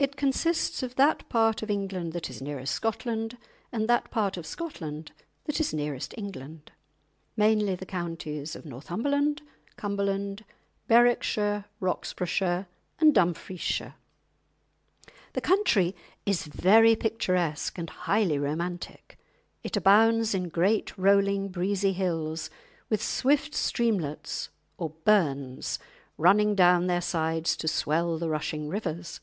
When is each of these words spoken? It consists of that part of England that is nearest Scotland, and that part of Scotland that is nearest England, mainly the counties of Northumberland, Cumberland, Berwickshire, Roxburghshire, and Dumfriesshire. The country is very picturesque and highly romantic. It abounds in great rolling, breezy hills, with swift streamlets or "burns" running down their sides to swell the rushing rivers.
It 0.00 0.14
consists 0.14 0.84
of 0.84 0.94
that 0.94 1.28
part 1.28 1.60
of 1.60 1.72
England 1.72 2.12
that 2.12 2.30
is 2.30 2.40
nearest 2.40 2.72
Scotland, 2.72 3.36
and 3.72 3.88
that 3.88 4.12
part 4.12 4.36
of 4.36 4.46
Scotland 4.46 5.10
that 5.46 5.58
is 5.58 5.74
nearest 5.74 6.14
England, 6.16 6.70
mainly 7.36 7.74
the 7.74 7.84
counties 7.84 8.54
of 8.54 8.64
Northumberland, 8.64 9.42
Cumberland, 9.74 10.44
Berwickshire, 10.86 11.64
Roxburghshire, 11.80 12.68
and 13.00 13.12
Dumfriesshire. 13.12 13.94
The 15.32 15.40
country 15.40 15.96
is 16.24 16.44
very 16.44 16.94
picturesque 16.94 17.76
and 17.76 17.90
highly 17.90 18.38
romantic. 18.38 19.18
It 19.64 19.76
abounds 19.76 20.32
in 20.32 20.48
great 20.48 20.96
rolling, 20.96 21.48
breezy 21.48 21.92
hills, 21.92 22.50
with 22.88 23.02
swift 23.02 23.52
streamlets 23.52 24.48
or 24.76 24.90
"burns" 25.04 25.80
running 26.16 26.54
down 26.54 26.86
their 26.86 27.00
sides 27.02 27.56
to 27.56 27.66
swell 27.66 28.16
the 28.18 28.30
rushing 28.30 28.68
rivers. 28.68 29.18